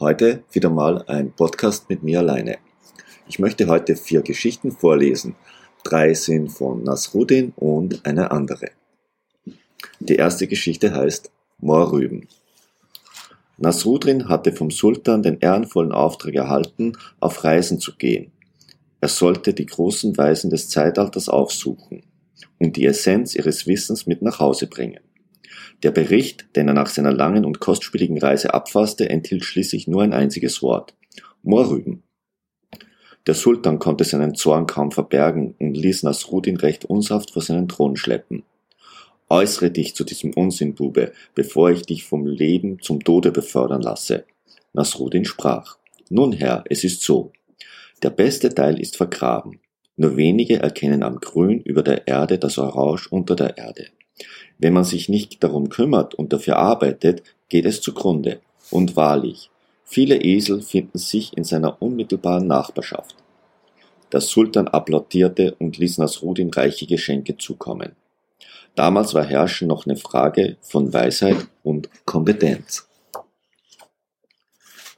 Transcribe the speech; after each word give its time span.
Heute 0.00 0.42
wieder 0.50 0.70
mal 0.70 1.04
ein 1.06 1.30
Podcast 1.30 1.88
mit 1.88 2.02
mir 2.02 2.18
alleine. 2.18 2.58
Ich 3.28 3.38
möchte 3.38 3.68
heute 3.68 3.94
vier 3.94 4.22
Geschichten 4.22 4.72
vorlesen. 4.72 5.36
Drei 5.84 6.14
sind 6.14 6.48
von 6.48 6.82
Nasruddin 6.82 7.52
und 7.54 8.04
eine 8.04 8.32
andere. 8.32 8.70
Die 10.00 10.16
erste 10.16 10.48
Geschichte 10.48 10.92
heißt 10.92 11.30
Moorrüben. 11.58 12.26
Nasruddin 13.56 14.28
hatte 14.28 14.50
vom 14.50 14.72
Sultan 14.72 15.22
den 15.22 15.38
ehrenvollen 15.38 15.92
Auftrag 15.92 16.34
erhalten, 16.34 16.94
auf 17.20 17.44
Reisen 17.44 17.78
zu 17.78 17.94
gehen. 17.94 18.32
Er 19.00 19.08
sollte 19.08 19.54
die 19.54 19.66
großen 19.66 20.16
Weisen 20.18 20.50
des 20.50 20.68
Zeitalters 20.70 21.28
aufsuchen 21.28 22.02
und 22.58 22.74
die 22.76 22.86
Essenz 22.86 23.36
ihres 23.36 23.68
Wissens 23.68 24.06
mit 24.06 24.22
nach 24.22 24.40
Hause 24.40 24.66
bringen. 24.66 25.03
Der 25.82 25.90
Bericht, 25.90 26.46
den 26.56 26.68
er 26.68 26.74
nach 26.74 26.88
seiner 26.88 27.12
langen 27.12 27.44
und 27.44 27.60
kostspieligen 27.60 28.18
Reise 28.18 28.54
abfasste, 28.54 29.08
enthielt 29.08 29.44
schließlich 29.44 29.88
nur 29.88 30.02
ein 30.02 30.12
einziges 30.12 30.62
Wort. 30.62 30.94
Moorrüben. 31.42 32.02
Der 33.26 33.34
Sultan 33.34 33.78
konnte 33.78 34.04
seinen 34.04 34.34
Zorn 34.34 34.66
kaum 34.66 34.92
verbergen 34.92 35.54
und 35.58 35.74
ließ 35.74 36.02
Nasruddin 36.02 36.56
recht 36.56 36.84
unsaft 36.84 37.30
vor 37.30 37.42
seinen 37.42 37.68
Thron 37.68 37.96
schleppen. 37.96 38.42
Äußere 39.30 39.70
dich 39.70 39.94
zu 39.94 40.04
diesem 40.04 40.32
Unsinn, 40.34 40.74
Bube, 40.74 41.12
bevor 41.34 41.70
ich 41.70 41.82
dich 41.82 42.04
vom 42.04 42.26
Leben 42.26 42.80
zum 42.80 43.02
Tode 43.02 43.32
befördern 43.32 43.80
lasse. 43.80 44.24
Nasruddin 44.74 45.24
sprach. 45.24 45.78
Nun 46.10 46.32
Herr, 46.32 46.64
es 46.68 46.84
ist 46.84 47.02
so. 47.02 47.32
Der 48.02 48.10
beste 48.10 48.54
Teil 48.54 48.78
ist 48.78 48.96
vergraben. 48.96 49.60
Nur 49.96 50.16
wenige 50.16 50.58
erkennen 50.58 51.02
am 51.02 51.20
Grün 51.20 51.60
über 51.60 51.82
der 51.82 52.06
Erde 52.06 52.38
das 52.38 52.58
Orange 52.58 53.08
unter 53.10 53.36
der 53.36 53.56
Erde. 53.56 53.86
Wenn 54.58 54.72
man 54.72 54.84
sich 54.84 55.08
nicht 55.08 55.42
darum 55.42 55.68
kümmert 55.68 56.14
und 56.14 56.32
dafür 56.32 56.56
arbeitet, 56.56 57.22
geht 57.48 57.64
es 57.66 57.80
zugrunde. 57.80 58.40
Und 58.70 58.96
wahrlich, 58.96 59.50
viele 59.84 60.22
Esel 60.22 60.62
finden 60.62 60.98
sich 60.98 61.36
in 61.36 61.44
seiner 61.44 61.82
unmittelbaren 61.82 62.46
Nachbarschaft. 62.46 63.16
Der 64.12 64.20
Sultan 64.20 64.68
applaudierte 64.68 65.54
und 65.58 65.76
ließ 65.76 65.98
Nasruddin 65.98 66.50
reiche 66.50 66.86
Geschenke 66.86 67.36
zukommen. 67.36 67.96
Damals 68.74 69.14
war 69.14 69.24
Herrschen 69.24 69.68
noch 69.68 69.86
eine 69.86 69.96
Frage 69.96 70.56
von 70.60 70.92
Weisheit 70.92 71.46
und 71.62 71.88
Kompetenz. 72.04 72.88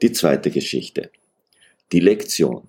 Die 0.02 0.12
zweite 0.12 0.50
Geschichte. 0.50 1.10
Die 1.92 2.00
Lektion. 2.00 2.68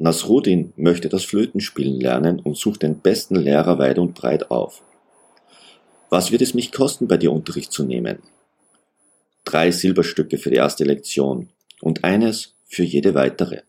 Nasruddin 0.00 0.72
möchte 0.76 1.10
das 1.10 1.24
Flötenspielen 1.24 2.00
lernen 2.00 2.40
und 2.40 2.56
sucht 2.56 2.82
den 2.82 3.00
besten 3.00 3.36
Lehrer 3.36 3.78
weit 3.78 3.98
und 3.98 4.14
breit 4.14 4.50
auf. 4.50 4.82
Was 6.08 6.32
wird 6.32 6.40
es 6.40 6.54
mich 6.54 6.72
kosten, 6.72 7.06
bei 7.06 7.18
dir 7.18 7.30
Unterricht 7.30 7.70
zu 7.70 7.84
nehmen? 7.84 8.20
Drei 9.44 9.70
Silberstücke 9.70 10.38
für 10.38 10.48
die 10.48 10.56
erste 10.56 10.84
Lektion 10.84 11.50
und 11.82 12.02
eines 12.02 12.54
für 12.64 12.82
jede 12.82 13.14
weitere. 13.14 13.60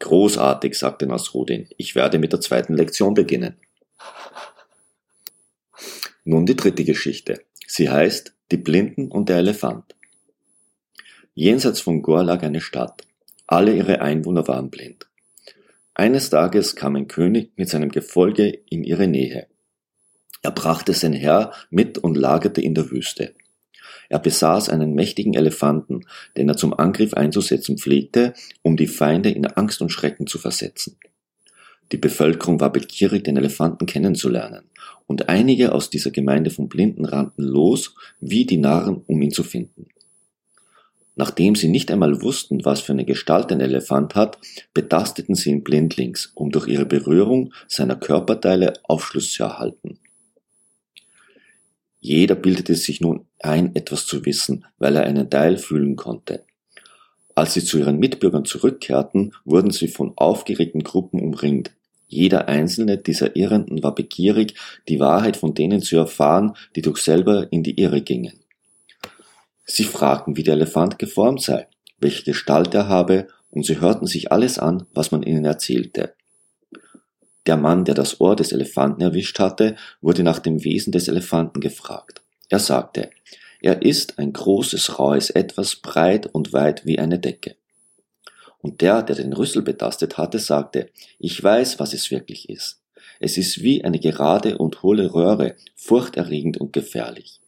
Großartig, 0.00 0.78
sagte 0.78 1.06
Nasruddin, 1.06 1.66
ich 1.78 1.94
werde 1.94 2.18
mit 2.18 2.34
der 2.34 2.42
zweiten 2.42 2.74
Lektion 2.74 3.14
beginnen. 3.14 3.56
Nun 6.24 6.44
die 6.44 6.56
dritte 6.56 6.84
Geschichte. 6.84 7.42
Sie 7.66 7.88
heißt 7.88 8.34
Die 8.50 8.58
Blinden 8.58 9.08
und 9.10 9.30
der 9.30 9.38
Elefant. 9.38 9.94
Jenseits 11.32 11.80
von 11.80 12.02
Gor 12.02 12.22
lag 12.22 12.42
eine 12.42 12.60
Stadt. 12.60 13.02
Alle 13.46 13.74
ihre 13.74 14.02
Einwohner 14.02 14.46
waren 14.46 14.68
blind. 14.68 15.06
Eines 15.94 16.28
Tages 16.28 16.74
kam 16.74 16.96
ein 16.96 17.06
König 17.06 17.52
mit 17.56 17.68
seinem 17.68 17.90
Gefolge 17.90 18.48
in 18.68 18.82
ihre 18.82 19.06
Nähe. 19.06 19.46
Er 20.42 20.50
brachte 20.50 20.92
sein 20.92 21.12
Herr 21.12 21.52
mit 21.70 21.98
und 21.98 22.16
lagerte 22.16 22.60
in 22.60 22.74
der 22.74 22.90
Wüste. 22.90 23.32
Er 24.08 24.18
besaß 24.18 24.70
einen 24.70 24.94
mächtigen 24.94 25.34
Elefanten, 25.34 26.04
den 26.36 26.48
er 26.48 26.56
zum 26.56 26.74
Angriff 26.74 27.14
einzusetzen 27.14 27.78
pflegte, 27.78 28.34
um 28.62 28.76
die 28.76 28.88
Feinde 28.88 29.30
in 29.30 29.46
Angst 29.46 29.80
und 29.80 29.90
Schrecken 29.90 30.26
zu 30.26 30.38
versetzen. 30.38 30.98
Die 31.92 31.96
Bevölkerung 31.96 32.58
war 32.58 32.72
begierig, 32.72 33.22
den 33.22 33.36
Elefanten 33.36 33.86
kennenzulernen, 33.86 34.64
und 35.06 35.28
einige 35.28 35.72
aus 35.72 35.90
dieser 35.90 36.10
Gemeinde 36.10 36.50
von 36.50 36.68
Blinden 36.68 37.04
rannten 37.04 37.44
los, 37.44 37.94
wie 38.20 38.46
die 38.46 38.56
Narren, 38.56 39.02
um 39.06 39.22
ihn 39.22 39.30
zu 39.30 39.44
finden. 39.44 39.86
Nachdem 41.16 41.54
sie 41.54 41.68
nicht 41.68 41.90
einmal 41.90 42.22
wussten, 42.22 42.64
was 42.64 42.80
für 42.80 42.92
eine 42.92 43.04
Gestalt 43.04 43.52
ein 43.52 43.60
Elefant 43.60 44.14
hat, 44.14 44.38
betasteten 44.72 45.34
sie 45.34 45.50
ihn 45.50 45.62
blindlings, 45.62 46.32
um 46.34 46.50
durch 46.50 46.66
ihre 46.66 46.86
Berührung 46.86 47.52
seiner 47.68 47.96
Körperteile 47.96 48.74
Aufschluss 48.82 49.32
zu 49.32 49.44
erhalten. 49.44 49.98
Jeder 52.00 52.34
bildete 52.34 52.74
sich 52.74 53.00
nun 53.00 53.26
ein, 53.38 53.74
etwas 53.76 54.06
zu 54.06 54.26
wissen, 54.26 54.66
weil 54.78 54.96
er 54.96 55.04
einen 55.04 55.30
Teil 55.30 55.56
fühlen 55.56 55.96
konnte. 55.96 56.44
Als 57.34 57.54
sie 57.54 57.64
zu 57.64 57.78
ihren 57.78 57.98
Mitbürgern 57.98 58.44
zurückkehrten, 58.44 59.32
wurden 59.44 59.70
sie 59.70 59.88
von 59.88 60.12
aufgeregten 60.16 60.82
Gruppen 60.82 61.20
umringt. 61.20 61.72
Jeder 62.06 62.46
einzelne 62.48 62.98
dieser 62.98 63.34
Irrenden 63.36 63.82
war 63.82 63.94
begierig, 63.94 64.54
die 64.88 65.00
Wahrheit 65.00 65.36
von 65.36 65.54
denen 65.54 65.80
zu 65.80 65.96
erfahren, 65.96 66.54
die 66.76 66.82
doch 66.82 66.96
selber 66.96 67.50
in 67.50 67.62
die 67.62 67.80
Irre 67.80 68.02
gingen. 68.02 68.43
Sie 69.64 69.84
fragten, 69.84 70.36
wie 70.36 70.42
der 70.42 70.54
Elefant 70.54 70.98
geformt 70.98 71.42
sei, 71.42 71.66
welche 71.98 72.24
Gestalt 72.24 72.74
er 72.74 72.88
habe, 72.88 73.28
und 73.50 73.64
sie 73.64 73.80
hörten 73.80 74.06
sich 74.06 74.32
alles 74.32 74.58
an, 74.58 74.86
was 74.92 75.12
man 75.12 75.22
ihnen 75.22 75.44
erzählte. 75.44 76.14
Der 77.46 77.56
Mann, 77.56 77.84
der 77.84 77.94
das 77.94 78.20
Ohr 78.20 78.36
des 78.36 78.52
Elefanten 78.52 79.02
erwischt 79.02 79.38
hatte, 79.38 79.76
wurde 80.00 80.22
nach 80.22 80.38
dem 80.38 80.64
Wesen 80.64 80.92
des 80.92 81.08
Elefanten 81.08 81.60
gefragt. 81.60 82.22
Er 82.48 82.58
sagte, 82.58 83.10
er 83.60 83.82
ist 83.82 84.18
ein 84.18 84.32
großes, 84.32 84.98
raues 84.98 85.30
Etwas, 85.30 85.76
breit 85.76 86.26
und 86.26 86.52
weit 86.52 86.84
wie 86.84 86.98
eine 86.98 87.18
Decke. 87.18 87.56
Und 88.58 88.80
der, 88.80 89.02
der 89.02 89.16
den 89.16 89.32
Rüssel 89.32 89.62
betastet 89.62 90.18
hatte, 90.18 90.38
sagte, 90.38 90.90
ich 91.18 91.42
weiß, 91.42 91.78
was 91.78 91.92
es 91.92 92.10
wirklich 92.10 92.48
ist. 92.48 92.80
Es 93.20 93.36
ist 93.36 93.62
wie 93.62 93.84
eine 93.84 94.00
gerade 94.00 94.58
und 94.58 94.82
hohle 94.82 95.14
Röhre, 95.14 95.54
furchterregend 95.76 96.58
und 96.58 96.72
gefährlich. 96.72 97.40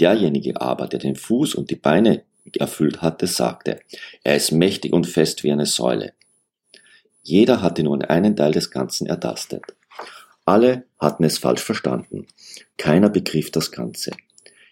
Derjenige 0.00 0.60
aber, 0.60 0.88
der 0.88 0.98
den 0.98 1.16
Fuß 1.16 1.54
und 1.54 1.70
die 1.70 1.76
Beine 1.76 2.24
erfüllt 2.58 3.02
hatte, 3.02 3.26
sagte, 3.26 3.80
er 4.22 4.36
ist 4.36 4.52
mächtig 4.52 4.92
und 4.92 5.06
fest 5.06 5.44
wie 5.44 5.52
eine 5.52 5.66
Säule. 5.66 6.12
Jeder 7.22 7.62
hatte 7.62 7.82
nun 7.82 8.02
einen 8.02 8.36
Teil 8.36 8.52
des 8.52 8.70
Ganzen 8.70 9.06
ertastet. 9.06 9.62
Alle 10.44 10.84
hatten 10.98 11.24
es 11.24 11.38
falsch 11.38 11.62
verstanden. 11.62 12.26
Keiner 12.76 13.08
begriff 13.08 13.50
das 13.50 13.70
Ganze. 13.70 14.10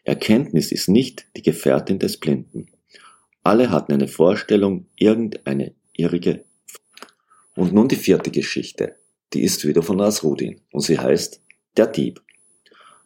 Erkenntnis 0.04 0.70
ist 0.70 0.88
nicht 0.88 1.26
die 1.36 1.42
Gefährtin 1.42 1.98
des 1.98 2.18
Blinden. 2.18 2.66
Alle 3.42 3.70
hatten 3.70 3.92
eine 3.92 4.08
Vorstellung, 4.08 4.86
irgendeine 4.96 5.72
irrige. 5.94 6.44
Und 7.54 7.72
nun 7.72 7.88
die 7.88 7.96
vierte 7.96 8.30
Geschichte. 8.30 8.96
Die 9.32 9.42
ist 9.42 9.66
wieder 9.66 9.82
von 9.82 9.96
Nasrudin 9.96 10.60
und 10.72 10.82
sie 10.82 10.98
heißt 10.98 11.40
Der 11.76 11.86
Dieb. 11.86 12.20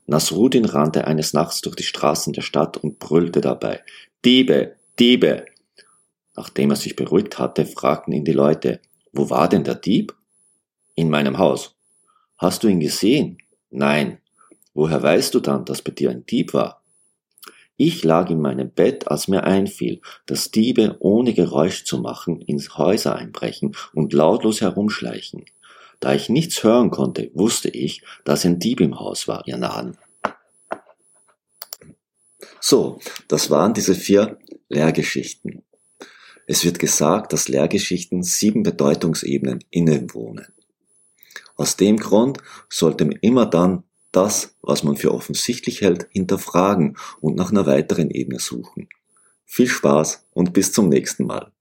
Nasruddin 0.06 0.64
rannte 0.64 1.06
eines 1.06 1.32
Nachts 1.32 1.60
durch 1.60 1.76
die 1.76 1.82
Straßen 1.82 2.32
der 2.32 2.42
Stadt 2.42 2.76
und 2.76 2.98
brüllte 2.98 3.40
dabei 3.40 3.82
Diebe, 4.24 4.76
Diebe. 4.98 5.46
Nachdem 6.36 6.70
er 6.70 6.76
sich 6.76 6.96
beruhigt 6.96 7.38
hatte, 7.38 7.66
fragten 7.66 8.12
ihn 8.12 8.24
die 8.24 8.32
Leute 8.32 8.80
Wo 9.12 9.30
war 9.30 9.48
denn 9.48 9.64
der 9.64 9.74
Dieb? 9.74 10.14
In 10.94 11.10
meinem 11.10 11.38
Haus. 11.38 11.76
Hast 12.38 12.62
du 12.62 12.68
ihn 12.68 12.80
gesehen? 12.80 13.38
Nein. 13.70 14.18
Woher 14.74 15.02
weißt 15.02 15.34
du 15.34 15.40
dann, 15.40 15.64
dass 15.64 15.82
bei 15.82 15.90
dir 15.90 16.10
ein 16.10 16.26
Dieb 16.26 16.54
war? 16.54 16.82
Ich 17.78 18.04
lag 18.04 18.30
in 18.30 18.40
meinem 18.40 18.70
Bett, 18.70 19.08
als 19.08 19.28
mir 19.28 19.44
einfiel, 19.44 20.00
dass 20.24 20.50
Diebe 20.50 20.96
ohne 21.00 21.34
Geräusch 21.34 21.84
zu 21.84 21.98
machen 21.98 22.40
ins 22.40 22.78
Häuser 22.78 23.16
einbrechen 23.16 23.76
und 23.92 24.12
lautlos 24.14 24.62
herumschleichen. 24.62 25.44
Da 26.00 26.14
ich 26.14 26.28
nichts 26.28 26.62
hören 26.62 26.90
konnte, 26.90 27.30
wusste 27.34 27.68
ich, 27.68 28.02
dass 28.24 28.44
ein 28.44 28.58
Dieb 28.58 28.80
im 28.80 28.98
Haus 28.98 29.28
war, 29.28 29.42
ihr 29.46 29.56
Narren. 29.56 29.96
So, 32.60 33.00
das 33.28 33.50
waren 33.50 33.74
diese 33.74 33.94
vier 33.94 34.38
Lehrgeschichten. 34.68 35.62
Es 36.46 36.64
wird 36.64 36.78
gesagt, 36.78 37.32
dass 37.32 37.48
Lehrgeschichten 37.48 38.22
sieben 38.22 38.62
Bedeutungsebenen 38.62 39.64
innewohnen. 39.70 40.46
Aus 41.56 41.76
dem 41.76 41.96
Grund 41.96 42.38
sollte 42.68 43.04
man 43.04 43.18
immer 43.20 43.46
dann 43.46 43.82
das, 44.12 44.54
was 44.62 44.82
man 44.82 44.96
für 44.96 45.12
offensichtlich 45.12 45.80
hält, 45.80 46.06
hinterfragen 46.10 46.96
und 47.20 47.36
nach 47.36 47.50
einer 47.50 47.66
weiteren 47.66 48.10
Ebene 48.10 48.38
suchen. 48.38 48.88
Viel 49.44 49.68
Spaß 49.68 50.26
und 50.32 50.52
bis 50.52 50.72
zum 50.72 50.88
nächsten 50.88 51.24
Mal. 51.24 51.52